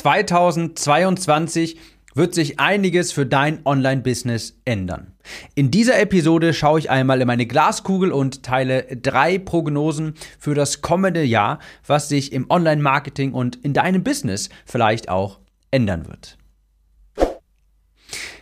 [0.00, 1.76] 2022
[2.14, 5.12] wird sich einiges für dein Online-Business ändern.
[5.54, 10.80] In dieser Episode schaue ich einmal in meine Glaskugel und teile drei Prognosen für das
[10.80, 15.38] kommende Jahr, was sich im Online-Marketing und in deinem Business vielleicht auch
[15.70, 16.38] ändern wird.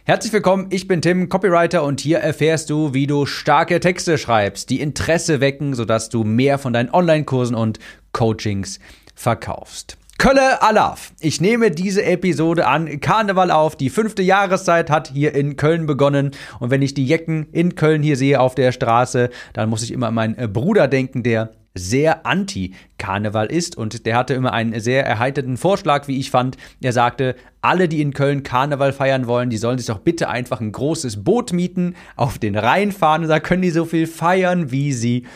[0.05, 4.71] Herzlich willkommen, ich bin Tim, Copywriter und hier erfährst du, wie du starke Texte schreibst,
[4.71, 7.81] die Interesse wecken, sodass du mehr von deinen Online-Kursen und
[8.13, 8.79] Coachings
[9.17, 9.99] verkaufst.
[10.19, 11.13] Kölle Alaf.
[11.21, 13.77] Ich nehme diese Episode an Karneval auf.
[13.77, 16.33] Die fünfte Jahreszeit hat hier in Köln begonnen.
[16.59, 19.93] Und wenn ich die Jecken in Köln hier sehe auf der Straße, dann muss ich
[19.93, 24.81] immer an meinen äh, Bruder denken, der sehr anti-Karneval ist und der hatte immer einen
[24.81, 26.57] sehr erheiterten Vorschlag, wie ich fand.
[26.81, 30.61] Er sagte, alle, die in Köln Karneval feiern wollen, die sollen sich doch bitte einfach
[30.61, 34.73] ein großes Boot mieten, auf den Rhein fahren und da können die so viel feiern,
[34.73, 35.27] wie sie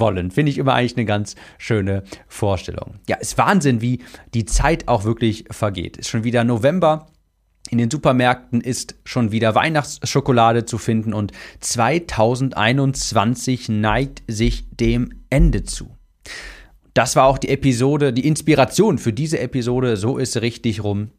[0.00, 0.30] wollen.
[0.30, 2.96] Finde ich immer eigentlich eine ganz schöne Vorstellung.
[3.08, 4.02] Ja, ist Wahnsinn, wie
[4.34, 5.96] die Zeit auch wirklich vergeht.
[5.96, 7.06] Ist schon wieder November.
[7.68, 15.62] In den Supermärkten ist schon wieder Weihnachtsschokolade zu finden und 2021 neigt sich dem Ende
[15.62, 15.96] zu.
[16.94, 19.96] Das war auch die Episode, die Inspiration für diese Episode.
[19.96, 21.12] So ist richtig rum.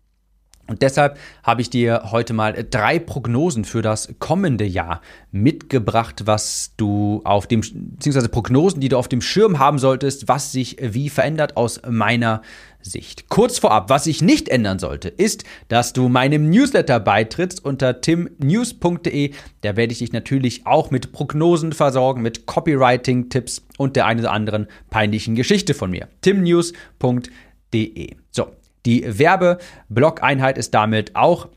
[0.68, 6.74] Und deshalb habe ich dir heute mal drei Prognosen für das kommende Jahr mitgebracht, was
[6.78, 11.10] du auf dem, beziehungsweise Prognosen, die du auf dem Schirm haben solltest, was sich wie
[11.10, 12.42] verändert aus meiner
[12.82, 13.30] Sicht.
[13.30, 19.32] Kurz vorab, was sich nicht ändern sollte, ist, dass du meinem Newsletter beitrittst unter timnews.de.
[19.62, 24.32] Da werde ich dich natürlich auch mit Prognosen versorgen, mit Copywriting-Tipps und der einen oder
[24.32, 26.08] anderen peinlichen Geschichte von mir.
[26.22, 28.16] timnews.de.
[28.32, 28.48] So,
[28.86, 31.50] die Werbeblock-Einheit ist damit auch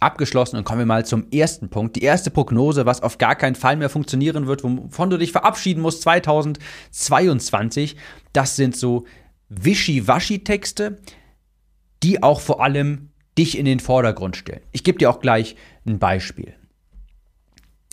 [0.00, 1.96] abgeschlossen und kommen wir mal zum ersten Punkt.
[1.96, 5.80] Die erste Prognose, was auf gar keinen Fall mehr funktionieren wird, wovon du dich verabschieden
[5.82, 7.96] musst 2022,
[8.32, 9.06] das sind so
[9.48, 11.00] Wischi-Waschi-Texte,
[12.02, 14.62] die auch vor allem dich in den Vordergrund stellen.
[14.72, 16.54] Ich gebe dir auch gleich ein Beispiel.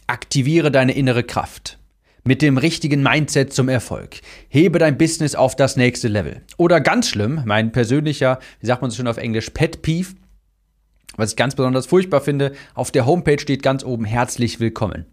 [0.08, 1.80] Aktiviere deine innere Kraft
[2.28, 4.18] mit dem richtigen Mindset zum Erfolg.
[4.50, 6.42] Hebe dein Business auf das nächste Level.
[6.58, 10.16] Oder ganz schlimm, mein persönlicher, wie sagt man so schön auf Englisch, Pet Peeve,
[11.18, 15.06] was ich ganz besonders furchtbar finde, auf der Homepage steht ganz oben herzlich willkommen.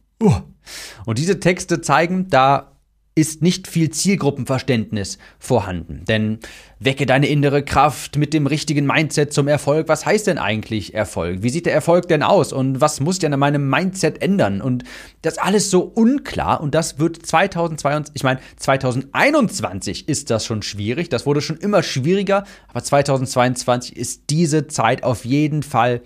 [1.04, 2.71] Und diese Texte zeigen, da
[3.14, 6.04] ist nicht viel Zielgruppenverständnis vorhanden.
[6.08, 6.38] Denn
[6.78, 9.88] wecke deine innere Kraft mit dem richtigen Mindset zum Erfolg.
[9.88, 11.42] Was heißt denn eigentlich Erfolg?
[11.42, 12.54] Wie sieht der Erfolg denn aus?
[12.54, 14.62] Und was muss ich denn an meinem Mindset ändern?
[14.62, 14.84] Und
[15.20, 16.62] das alles so unklar.
[16.62, 21.10] Und das wird 2022, ich meine, 2021 ist das schon schwierig.
[21.10, 22.44] Das wurde schon immer schwieriger.
[22.68, 26.00] Aber 2022 ist diese Zeit auf jeden Fall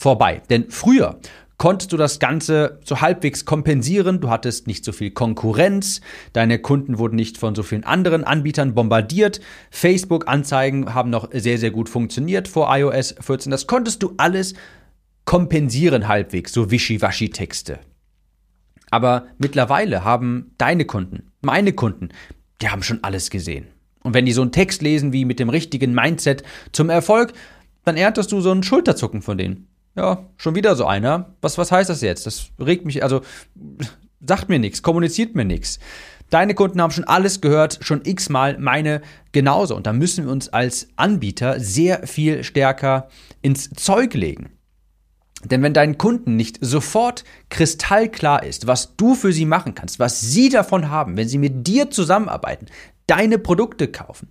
[0.00, 0.42] vorbei.
[0.50, 1.20] Denn früher
[1.60, 4.22] konntest du das Ganze so halbwegs kompensieren.
[4.22, 6.00] Du hattest nicht so viel Konkurrenz,
[6.32, 9.42] deine Kunden wurden nicht von so vielen anderen Anbietern bombardiert.
[9.70, 13.50] Facebook-Anzeigen haben noch sehr, sehr gut funktioniert vor iOS 14.
[13.50, 14.54] Das konntest du alles
[15.26, 17.78] kompensieren halbwegs, so Wischiwaschi-Texte.
[18.90, 22.08] Aber mittlerweile haben deine Kunden, meine Kunden,
[22.62, 23.66] die haben schon alles gesehen.
[24.02, 26.42] Und wenn die so einen Text lesen wie mit dem richtigen Mindset
[26.72, 27.34] zum Erfolg,
[27.84, 29.69] dann erntest du so ein Schulterzucken von denen
[30.00, 31.34] ja, schon wieder so einer.
[31.42, 32.26] Was, was heißt das jetzt?
[32.26, 33.20] Das regt mich, also
[34.26, 35.78] sagt mir nichts, kommuniziert mir nichts.
[36.30, 39.02] Deine Kunden haben schon alles gehört, schon x-mal, meine
[39.32, 39.76] genauso.
[39.76, 43.08] Und da müssen wir uns als Anbieter sehr viel stärker
[43.42, 44.50] ins Zeug legen.
[45.44, 50.20] Denn wenn deinen Kunden nicht sofort kristallklar ist, was du für sie machen kannst, was
[50.20, 52.66] sie davon haben, wenn sie mit dir zusammenarbeiten,
[53.06, 54.28] deine Produkte kaufen,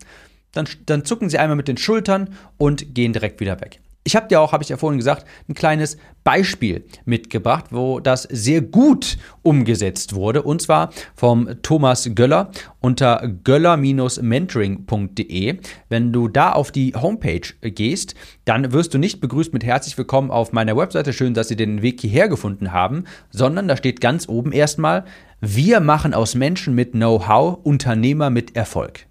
[0.51, 3.81] dann, dann zucken sie einmal mit den Schultern und gehen direkt wieder weg.
[4.05, 8.23] Ich habe dir auch, habe ich ja vorhin gesagt, ein kleines Beispiel mitgebracht, wo das
[8.23, 10.41] sehr gut umgesetzt wurde.
[10.41, 12.49] Und zwar vom Thomas Göller
[12.79, 15.59] unter göller-mentoring.de.
[15.89, 18.15] Wenn du da auf die Homepage gehst,
[18.45, 21.11] dann wirst du nicht begrüßt mit herzlich willkommen auf meiner Webseite.
[21.11, 25.03] Schön, dass Sie den Weg hierher gefunden haben, sondern da steht ganz oben erstmal,
[25.41, 29.08] wir machen aus Menschen mit Know-how Unternehmer mit Erfolg.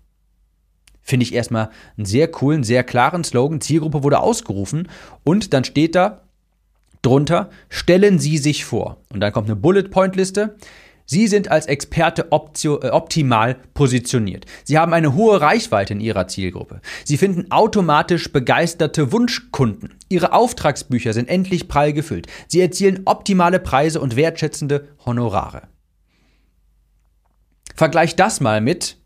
[1.08, 3.62] Finde ich erstmal einen sehr coolen, sehr klaren Slogan.
[3.62, 4.88] Zielgruppe wurde ausgerufen
[5.24, 6.20] und dann steht da
[7.00, 8.98] drunter, stellen Sie sich vor.
[9.10, 10.56] Und dann kommt eine Bullet-Point-Liste.
[11.06, 14.44] Sie sind als Experte äh, optimal positioniert.
[14.64, 16.82] Sie haben eine hohe Reichweite in Ihrer Zielgruppe.
[17.06, 19.94] Sie finden automatisch begeisterte Wunschkunden.
[20.10, 22.26] Ihre Auftragsbücher sind endlich prall gefüllt.
[22.48, 25.62] Sie erzielen optimale Preise und wertschätzende Honorare.
[27.74, 28.98] Vergleich das mal mit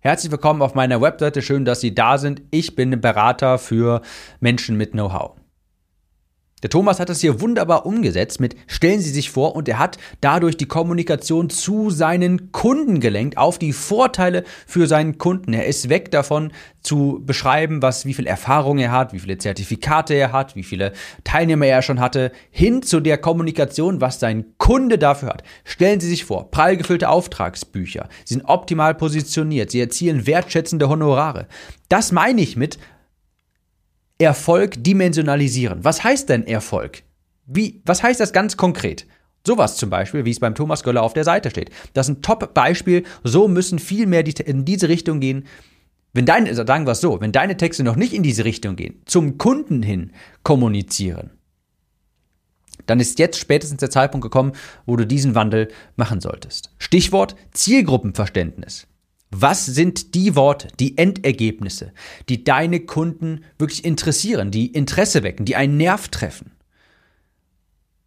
[0.00, 1.42] Herzlich willkommen auf meiner Webseite.
[1.42, 2.40] Schön, dass Sie da sind.
[2.52, 4.00] Ich bin Berater für
[4.38, 5.37] Menschen mit Know-how.
[6.62, 9.98] Der Thomas hat das hier wunderbar umgesetzt mit stellen Sie sich vor und er hat
[10.20, 15.52] dadurch die Kommunikation zu seinen Kunden gelenkt auf die Vorteile für seinen Kunden.
[15.52, 20.14] Er ist weg davon zu beschreiben, was wie viel Erfahrung er hat, wie viele Zertifikate
[20.14, 24.98] er hat, wie viele Teilnehmer er schon hatte, hin zu der Kommunikation, was sein Kunde
[24.98, 25.44] dafür hat.
[25.64, 31.46] Stellen Sie sich vor, prall gefüllte Auftragsbücher, sie sind optimal positioniert, sie erzielen wertschätzende Honorare.
[31.88, 32.78] Das meine ich mit
[34.18, 35.84] Erfolg dimensionalisieren.
[35.84, 37.02] Was heißt denn Erfolg?
[37.46, 39.06] Wie, was heißt das ganz konkret?
[39.46, 41.70] Sowas zum Beispiel, wie es beim Thomas Göller auf der Seite steht.
[41.94, 43.04] Das ist ein Top-Beispiel.
[43.22, 45.46] So müssen viel mehr in diese Richtung gehen.
[46.12, 49.00] Wenn deine, sagen wir es so, wenn deine Texte noch nicht in diese Richtung gehen,
[49.06, 50.12] zum Kunden hin
[50.42, 51.30] kommunizieren,
[52.86, 54.52] dann ist jetzt spätestens der Zeitpunkt gekommen,
[54.86, 56.74] wo du diesen Wandel machen solltest.
[56.78, 58.87] Stichwort Zielgruppenverständnis.
[59.30, 61.92] Was sind die Worte, die Endergebnisse,
[62.28, 66.52] die deine Kunden wirklich interessieren, die Interesse wecken, die einen Nerv treffen?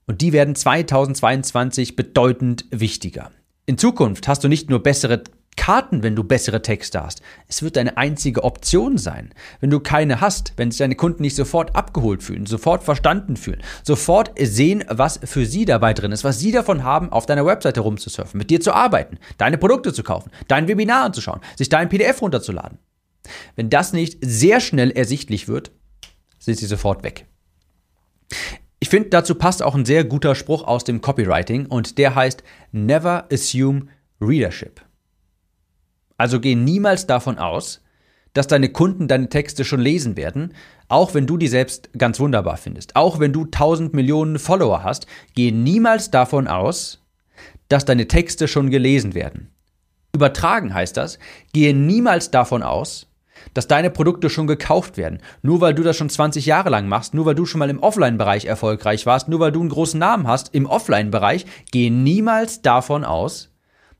[0.07, 3.31] Und die werden 2022 bedeutend wichtiger.
[3.65, 5.23] In Zukunft hast du nicht nur bessere
[5.61, 7.21] Karten, wenn du bessere Texte hast.
[7.47, 9.31] Es wird deine einzige Option sein.
[9.59, 13.61] Wenn du keine hast, wenn sich deine Kunden nicht sofort abgeholt fühlen, sofort verstanden fühlen,
[13.83, 17.81] sofort sehen, was für sie dabei drin ist, was sie davon haben, auf deiner Webseite
[17.81, 22.23] rumzusurfen, mit dir zu arbeiten, deine Produkte zu kaufen, dein Webinar anzuschauen, sich dein PDF
[22.23, 22.79] runterzuladen.
[23.55, 25.69] Wenn das nicht sehr schnell ersichtlich wird,
[26.39, 27.27] sind sie sofort weg.
[28.79, 32.41] Ich finde, dazu passt auch ein sehr guter Spruch aus dem Copywriting und der heißt
[32.71, 34.81] Never assume readership.
[36.21, 37.81] Also geh niemals davon aus,
[38.33, 40.53] dass deine Kunden deine Texte schon lesen werden,
[40.87, 42.95] auch wenn du die selbst ganz wunderbar findest.
[42.95, 47.03] Auch wenn du tausend Millionen Follower hast, geh niemals davon aus,
[47.69, 49.49] dass deine Texte schon gelesen werden.
[50.13, 51.17] Übertragen heißt das,
[51.53, 53.07] gehe niemals davon aus,
[53.55, 55.23] dass deine Produkte schon gekauft werden.
[55.41, 57.81] Nur weil du das schon 20 Jahre lang machst, nur weil du schon mal im
[57.81, 63.05] Offline-Bereich erfolgreich warst, nur weil du einen großen Namen hast im Offline-Bereich, gehe niemals davon
[63.05, 63.50] aus,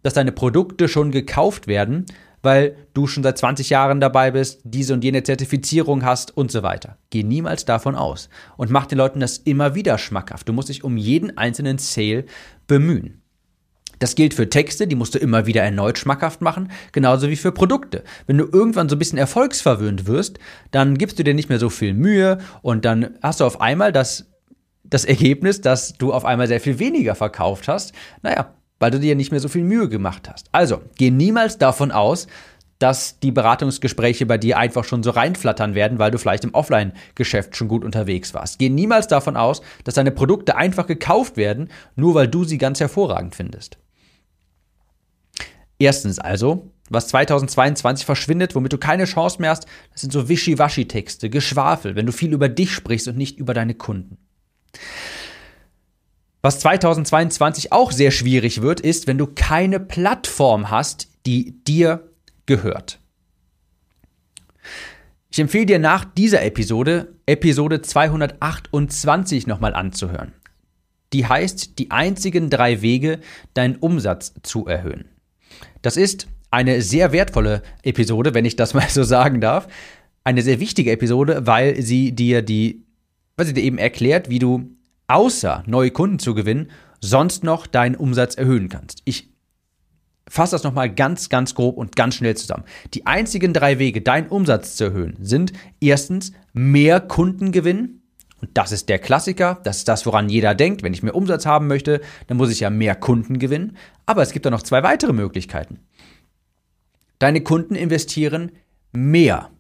[0.04, 2.06] dass deine Produkte schon gekauft werden,
[2.42, 6.64] weil du schon seit 20 Jahren dabei bist, diese und jene Zertifizierung hast und so
[6.64, 6.98] weiter.
[7.10, 10.48] Geh niemals davon aus und mach den Leuten das immer wieder schmackhaft.
[10.50, 12.26] Du musst dich um jeden einzelnen Sale
[12.68, 13.22] bemühen.
[14.00, 17.52] Das gilt für Texte, die musst du immer wieder erneut schmackhaft machen, genauso wie für
[17.52, 18.04] Produkte.
[18.26, 20.40] Wenn du irgendwann so ein bisschen erfolgsverwöhnt wirst,
[20.72, 23.92] dann gibst du dir nicht mehr so viel Mühe und dann hast du auf einmal
[23.92, 24.32] das,
[24.84, 27.94] das Ergebnis, dass du auf einmal sehr viel weniger verkauft hast.
[28.24, 30.48] Naja, weil du dir nicht mehr so viel Mühe gemacht hast.
[30.52, 32.28] Also, geh niemals davon aus,
[32.80, 37.56] dass die Beratungsgespräche bei dir einfach schon so reinflattern werden, weil du vielleicht im Offline-Geschäft
[37.56, 38.58] schon gut unterwegs warst.
[38.58, 42.80] Geh niemals davon aus, dass deine Produkte einfach gekauft werden, nur weil du sie ganz
[42.80, 43.78] hervorragend findest.
[45.78, 51.30] Erstens also, was 2022 verschwindet, womit du keine Chance mehr hast, das sind so Wischiwaschi-Texte,
[51.30, 54.18] Geschwafel, wenn du viel über dich sprichst und nicht über deine Kunden.
[56.42, 62.10] Was 2022 auch sehr schwierig wird, ist, wenn du keine Plattform hast, die dir
[62.48, 63.00] gehört.
[65.30, 70.34] Ich empfehle dir nach dieser Episode, Episode 228 nochmal anzuhören.
[71.14, 73.20] Die heißt, die einzigen drei Wege,
[73.54, 75.06] deinen Umsatz zu erhöhen.
[75.82, 79.68] Das ist eine sehr wertvolle Episode, wenn ich das mal so sagen darf.
[80.24, 82.84] Eine sehr wichtige Episode, weil sie dir die,
[83.38, 84.70] was sie dir eben erklärt, wie du
[85.12, 86.72] außer neue Kunden zu gewinnen,
[87.02, 89.02] sonst noch deinen Umsatz erhöhen kannst.
[89.06, 89.30] Ich
[90.28, 92.64] fasse das nochmal ganz, ganz grob und ganz schnell zusammen.
[92.94, 98.04] Die einzigen drei Wege, deinen Umsatz zu erhöhen, sind erstens mehr Kunden gewinnen.
[98.40, 100.82] Und das ist der Klassiker, das ist das, woran jeder denkt.
[100.82, 103.78] Wenn ich mehr Umsatz haben möchte, dann muss ich ja mehr Kunden gewinnen.
[104.06, 105.80] Aber es gibt da noch zwei weitere Möglichkeiten.
[107.20, 108.52] Deine Kunden investieren
[108.94, 109.52] mehr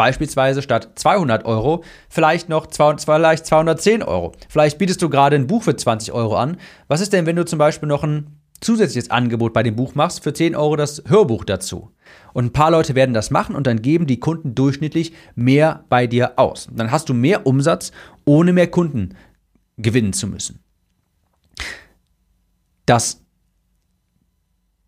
[0.00, 4.32] Beispielsweise statt 200 Euro vielleicht noch 200, vielleicht 210 Euro.
[4.48, 6.56] Vielleicht bietest du gerade ein Buch für 20 Euro an.
[6.88, 10.22] Was ist denn, wenn du zum Beispiel noch ein zusätzliches Angebot bei dem Buch machst,
[10.22, 11.90] für 10 Euro das Hörbuch dazu?
[12.32, 16.06] Und ein paar Leute werden das machen und dann geben die Kunden durchschnittlich mehr bei
[16.06, 16.70] dir aus.
[16.72, 17.92] dann hast du mehr Umsatz,
[18.24, 19.16] ohne mehr Kunden
[19.76, 20.64] gewinnen zu müssen.
[22.86, 23.20] Das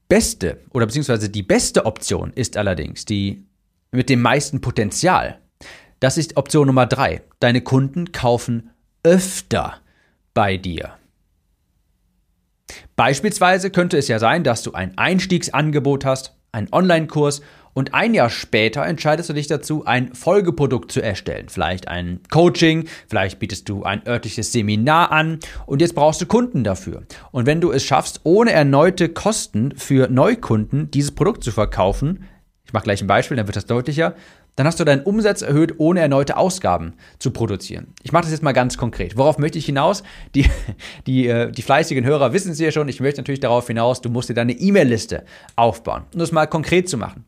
[0.09, 3.45] Beste oder beziehungsweise die beste Option ist allerdings die
[3.93, 5.39] mit dem meisten Potenzial.
[6.01, 7.23] Das ist Option Nummer drei.
[7.39, 8.71] Deine Kunden kaufen
[9.05, 9.75] öfter
[10.35, 10.95] bei dir.
[12.97, 17.43] Beispielsweise könnte es ja sein, dass du ein Einstiegsangebot hast, einen Online-Kurs
[17.75, 21.49] und ein Jahr später entscheidest du dich dazu, ein Folgeprodukt zu erstellen.
[21.49, 26.65] Vielleicht ein Coaching, vielleicht bietest du ein örtliches Seminar an und jetzt brauchst du Kunden
[26.65, 27.05] dafür.
[27.31, 32.25] Und wenn du es schaffst, ohne erneute Kosten für Neukunden dieses Produkt zu verkaufen,
[32.73, 34.15] ich mache gleich ein Beispiel, dann wird das deutlicher,
[34.57, 37.89] dann hast du deinen Umsatz erhöht, ohne erneute Ausgaben zu produzieren.
[38.03, 39.19] Ich mache das jetzt mal ganz konkret.
[39.19, 40.03] Worauf möchte ich hinaus?
[40.35, 40.49] Die,
[41.07, 42.89] die, äh, die fleißigen Hörer wissen es ja schon.
[42.89, 45.25] Ich möchte natürlich darauf hinaus, du musst dir deine E-Mail-Liste
[45.55, 46.05] aufbauen.
[46.15, 47.27] Um das mal konkret zu machen.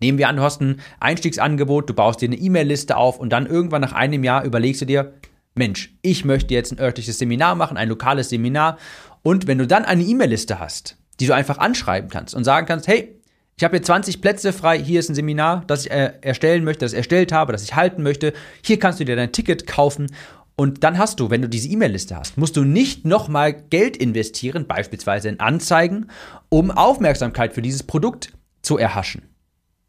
[0.00, 3.46] Nehmen wir an, du hast ein Einstiegsangebot, du baust dir eine E-Mail-Liste auf und dann
[3.46, 5.14] irgendwann nach einem Jahr überlegst du dir,
[5.56, 8.78] Mensch, ich möchte jetzt ein örtliches Seminar machen, ein lokales Seminar.
[9.22, 12.86] Und wenn du dann eine E-Mail-Liste hast, die du einfach anschreiben kannst und sagen kannst,
[12.86, 13.20] hey,
[13.56, 16.84] ich habe hier 20 Plätze frei, hier ist ein Seminar, das ich äh, erstellen möchte,
[16.84, 18.32] das ich erstellt habe, das ich halten möchte.
[18.64, 20.08] Hier kannst du dir dein Ticket kaufen
[20.56, 24.66] und dann hast du, wenn du diese E-Mail-Liste hast, musst du nicht nochmal Geld investieren,
[24.66, 26.08] beispielsweise in Anzeigen,
[26.48, 29.22] um Aufmerksamkeit für dieses Produkt zu erhaschen.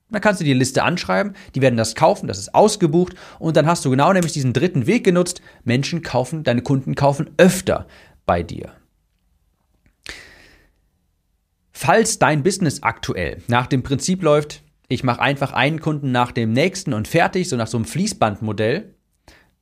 [0.09, 3.65] Dann kannst du die Liste anschreiben, die werden das kaufen, das ist ausgebucht und dann
[3.65, 5.41] hast du genau nämlich diesen dritten Weg genutzt.
[5.63, 7.87] Menschen kaufen, deine Kunden kaufen öfter
[8.25, 8.71] bei dir.
[11.73, 16.53] Falls dein Business aktuell nach dem Prinzip läuft, ich mache einfach einen Kunden nach dem
[16.53, 18.93] nächsten und fertig, so nach so einem Fließbandmodell,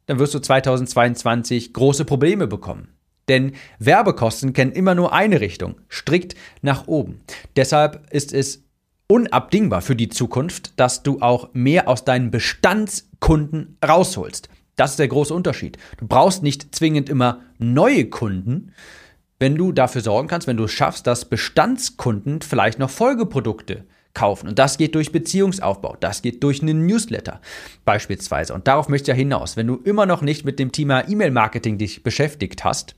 [0.06, 2.90] dann wirst du 2022 große Probleme bekommen.
[3.30, 7.22] Denn Werbekosten kennen immer nur eine Richtung, strikt nach oben.
[7.56, 8.66] Deshalb ist es
[9.08, 14.50] unabdingbar für die Zukunft, dass du auch mehr aus deinen Bestandskunden rausholst.
[14.76, 15.78] Das ist der große Unterschied.
[15.98, 18.74] Du brauchst nicht zwingend immer neue Kunden,
[19.42, 24.48] wenn du dafür sorgen kannst, wenn du es schaffst, dass Bestandskunden vielleicht noch Folgeprodukte kaufen.
[24.48, 27.42] Und das geht durch Beziehungsaufbau, das geht durch einen Newsletter
[27.84, 28.54] beispielsweise.
[28.54, 29.58] Und darauf möchte ich ja hinaus.
[29.58, 32.96] Wenn du immer noch nicht mit dem Thema E-Mail-Marketing dich beschäftigt hast,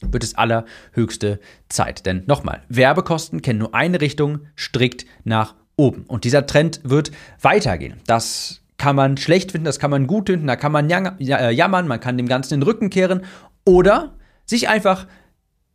[0.00, 2.04] wird es allerhöchste Zeit.
[2.04, 6.02] Denn nochmal, Werbekosten kennen nur eine Richtung, strikt nach oben.
[6.08, 8.00] Und dieser Trend wird weitergehen.
[8.08, 11.86] Das kann man schlecht finden, das kann man gut finden, da kann man äh, jammern,
[11.86, 13.22] man kann dem Ganzen den Rücken kehren
[13.64, 14.14] oder
[14.46, 15.06] sich einfach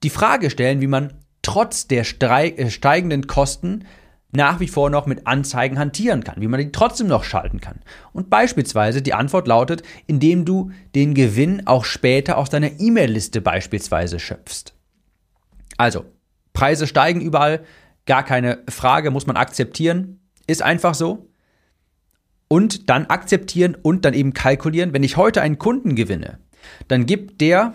[0.06, 3.86] die Frage stellen, wie man trotz der äh, steigenden Kosten
[4.32, 7.80] nach wie vor noch mit Anzeigen hantieren kann, wie man die trotzdem noch schalten kann.
[8.14, 14.20] Und beispielsweise die Antwort lautet, indem du den Gewinn auch später aus deiner E-Mail-Liste beispielsweise
[14.20, 14.76] schöpfst.
[15.78, 16.06] Also,
[16.54, 17.62] Preise steigen überall,
[18.06, 21.30] gar keine Frage, muss man akzeptieren, ist einfach so.
[22.48, 26.38] Und dann akzeptieren und dann eben kalkulieren, wenn ich heute einen Kunden gewinne,
[26.88, 27.74] dann gibt der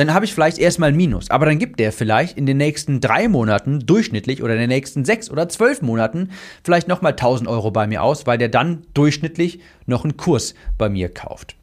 [0.00, 1.30] dann habe ich vielleicht erstmal Minus.
[1.30, 5.04] Aber dann gibt der vielleicht in den nächsten drei Monaten durchschnittlich oder in den nächsten
[5.04, 6.30] sechs oder zwölf Monaten
[6.64, 10.88] vielleicht nochmal 1000 Euro bei mir aus, weil der dann durchschnittlich noch einen Kurs bei
[10.88, 11.54] mir kauft.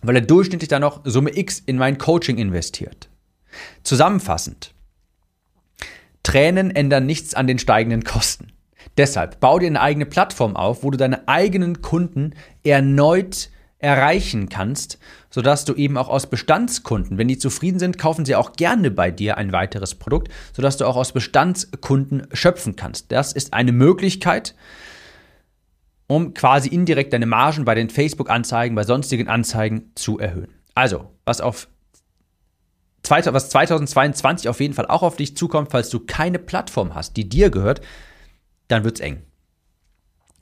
[0.00, 3.10] Weil er durchschnittlich dann noch Summe X in mein Coaching investiert.
[3.82, 4.72] Zusammenfassend.
[6.22, 8.52] Tränen ändern nichts an den steigenden Kosten.
[8.96, 12.32] Deshalb bau dir eine eigene Plattform auf, wo du deine eigenen Kunden
[12.64, 14.98] erneut erreichen kannst,
[15.30, 19.10] sodass du eben auch aus Bestandskunden, wenn die zufrieden sind, kaufen sie auch gerne bei
[19.10, 23.12] dir ein weiteres Produkt, sodass du auch aus Bestandskunden schöpfen kannst.
[23.12, 24.54] Das ist eine Möglichkeit,
[26.06, 30.54] um quasi indirekt deine Margen bei den Facebook-Anzeigen, bei sonstigen Anzeigen zu erhöhen.
[30.74, 31.68] Also, was auf
[33.08, 37.28] was 2022 auf jeden Fall auch auf dich zukommt, falls du keine Plattform hast, die
[37.28, 37.80] dir gehört,
[38.66, 39.22] dann wird es eng.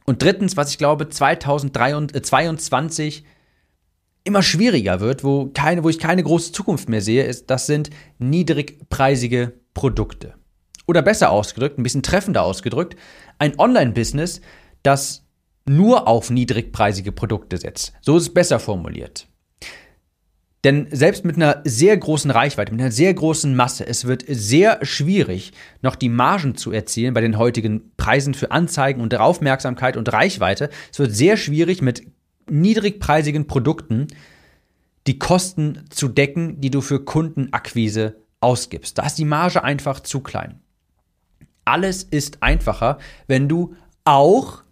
[0.05, 3.25] Und drittens, was ich glaube, 2022
[4.25, 7.91] immer schwieriger wird, wo, keine, wo ich keine große Zukunft mehr sehe, ist, das sind
[8.19, 10.35] niedrigpreisige Produkte.
[10.87, 12.97] Oder besser ausgedrückt, ein bisschen treffender ausgedrückt,
[13.39, 14.41] ein Online-Business,
[14.83, 15.25] das
[15.67, 17.95] nur auf niedrigpreisige Produkte setzt.
[18.03, 19.29] So ist es besser formuliert.
[20.65, 24.79] Denn selbst mit einer sehr großen Reichweite, mit einer sehr großen Masse, es wird sehr
[24.83, 25.53] schwierig,
[25.83, 30.71] noch die Margen zu erzielen bei den heutigen Preisen für Anzeigen und Aufmerksamkeit und Reichweite.
[30.91, 32.07] Es wird sehr schwierig, mit
[32.49, 34.09] niedrigpreisigen Produkten
[35.07, 38.97] die Kosten zu decken, die du für Kundenakquise ausgibst.
[38.97, 40.61] Da ist die Marge einfach zu klein.
[41.67, 44.63] Alles ist einfacher, wenn du auch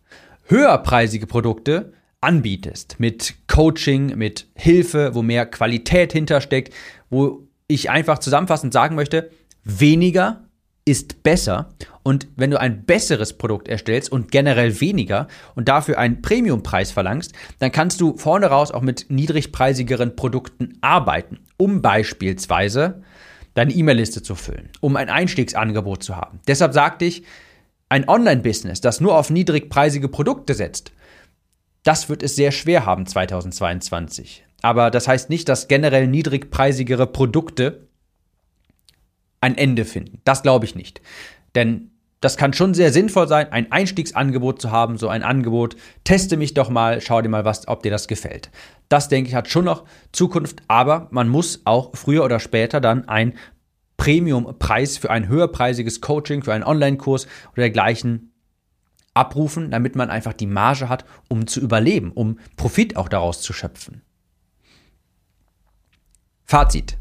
[0.47, 2.97] höherpreisige Produkte anbietest.
[2.99, 6.73] Mit Coaching, mit Hilfe, wo mehr Qualität hintersteckt,
[7.11, 9.31] wo ich einfach zusammenfassend sagen möchte,
[9.64, 10.45] weniger
[10.85, 11.71] ist besser.
[12.02, 17.33] Und wenn du ein besseres Produkt erstellst und generell weniger und dafür einen Premiumpreis verlangst,
[17.61, 23.02] dann kannst du vorne raus auch mit niedrigpreisigeren Produkten arbeiten, um beispielsweise
[23.55, 26.41] deine E-Mail-Liste zu füllen, um ein Einstiegsangebot zu haben.
[26.49, 27.23] Deshalb sagte ich,
[27.88, 30.93] ein Online-Business, das nur auf niedrigpreisige Produkte setzt,
[31.83, 34.45] das wird es sehr schwer haben 2022.
[34.62, 37.89] Aber das heißt nicht, dass generell niedrigpreisigere Produkte
[39.41, 40.21] ein Ende finden.
[40.25, 41.01] Das glaube ich nicht.
[41.55, 45.75] Denn das kann schon sehr sinnvoll sein, ein Einstiegsangebot zu haben, so ein Angebot.
[46.05, 48.51] Teste mich doch mal, schau dir mal, was, ob dir das gefällt.
[48.89, 53.09] Das, denke ich, hat schon noch Zukunft, aber man muss auch früher oder später dann
[53.09, 53.35] ein
[53.97, 58.32] Premium-Preis für ein höherpreisiges Coaching, für einen Online-Kurs oder dergleichen
[59.14, 63.52] abrufen, damit man einfach die Marge hat, um zu überleben, um Profit auch daraus zu
[63.52, 64.02] schöpfen.
[66.45, 66.99] Fazit.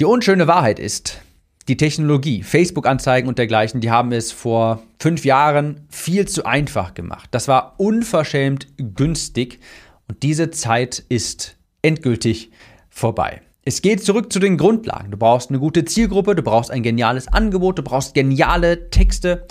[0.00, 1.20] Die unschöne Wahrheit ist,
[1.68, 7.28] die Technologie, Facebook-Anzeigen und dergleichen, die haben es vor fünf Jahren viel zu einfach gemacht.
[7.32, 9.60] Das war unverschämt günstig
[10.08, 12.50] und diese Zeit ist endgültig
[12.88, 13.42] vorbei.
[13.64, 15.10] Es geht zurück zu den Grundlagen.
[15.10, 19.46] Du brauchst eine gute Zielgruppe, du brauchst ein geniales Angebot, du brauchst geniale Texte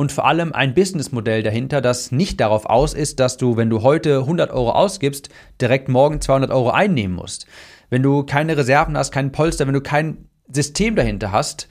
[0.00, 3.82] und vor allem ein Businessmodell dahinter, das nicht darauf aus ist, dass du, wenn du
[3.82, 5.28] heute 100 Euro ausgibst,
[5.60, 7.44] direkt morgen 200 Euro einnehmen musst.
[7.90, 11.68] Wenn du keine Reserven hast, keinen Polster, wenn du kein System dahinter hast,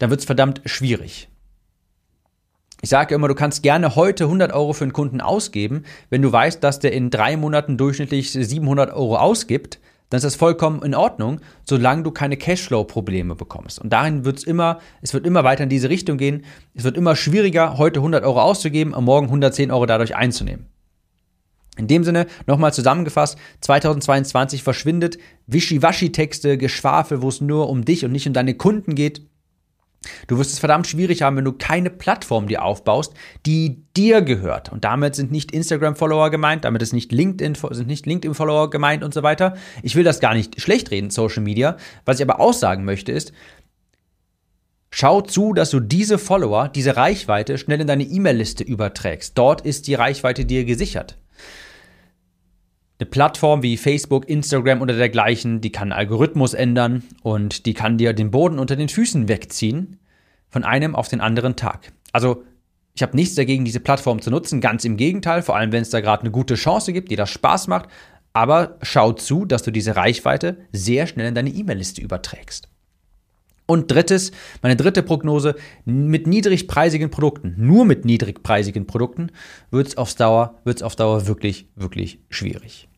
[0.00, 1.28] dann wird es verdammt schwierig.
[2.82, 5.84] Ich sage immer, du kannst gerne heute 100 Euro für einen Kunden ausgeben.
[6.10, 9.78] Wenn du weißt, dass der in drei Monaten durchschnittlich 700 Euro ausgibt,
[10.10, 13.78] dann ist das vollkommen in Ordnung, solange du keine Cashflow-Probleme bekommst.
[13.78, 16.44] Und dahin wird es immer, es wird immer weiter in diese Richtung gehen.
[16.74, 20.66] Es wird immer schwieriger, heute 100 Euro auszugeben und morgen 110 Euro dadurch einzunehmen.
[21.76, 25.18] In dem Sinne, nochmal zusammengefasst, 2022 verschwindet
[25.48, 29.22] Wischiwaschi-Texte, Geschwafel, wo es nur um dich und nicht um deine Kunden geht.
[30.26, 33.14] Du wirst es verdammt schwierig haben, wenn du keine Plattform dir aufbaust,
[33.46, 34.72] die dir gehört.
[34.72, 39.14] Und damit sind nicht Instagram-Follower gemeint, damit ist nicht LinkedIn, sind nicht LinkedIn-Follower gemeint und
[39.14, 39.54] so weiter.
[39.82, 41.76] Ich will das gar nicht schlecht reden, Social Media.
[42.04, 43.32] Was ich aber aussagen möchte ist,
[44.96, 49.36] Schau zu, dass du diese Follower, diese Reichweite schnell in deine E-Mail-Liste überträgst.
[49.36, 51.18] Dort ist die Reichweite dir gesichert.
[52.98, 58.12] Eine Plattform wie Facebook, Instagram oder dergleichen, die kann Algorithmus ändern und die kann dir
[58.12, 59.98] den Boden unter den Füßen wegziehen
[60.48, 61.92] von einem auf den anderen Tag.
[62.12, 62.44] Also
[62.94, 65.90] ich habe nichts dagegen, diese Plattform zu nutzen, ganz im Gegenteil, vor allem wenn es
[65.90, 67.88] da gerade eine gute Chance gibt, die das Spaß macht,
[68.32, 72.68] aber schau zu, dass du diese Reichweite sehr schnell in deine E-Mail-Liste überträgst.
[73.66, 75.54] Und drittes, meine dritte Prognose,
[75.84, 79.30] mit niedrigpreisigen Produkten, nur mit niedrigpreisigen Produkten,
[79.70, 82.88] wird es auf Dauer, auf Dauer wirklich, wirklich schwierig.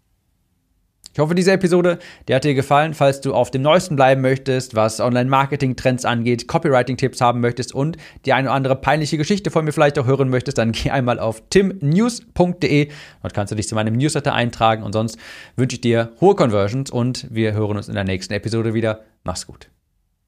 [1.17, 2.93] Ich hoffe, diese Episode, die hat dir gefallen.
[2.93, 7.97] Falls du auf dem Neuesten bleiben möchtest, was Online-Marketing-Trends angeht, Copywriting-Tipps haben möchtest und
[8.27, 11.19] die eine oder andere peinliche Geschichte von mir vielleicht auch hören möchtest, dann geh einmal
[11.19, 12.91] auf timnews.de.
[13.23, 14.83] Dort kannst du dich zu meinem Newsletter eintragen.
[14.83, 15.17] Und sonst
[15.57, 19.01] wünsche ich dir hohe Conversions und wir hören uns in der nächsten Episode wieder.
[19.25, 19.71] Mach's gut.